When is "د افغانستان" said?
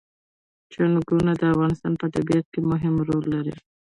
1.37-1.93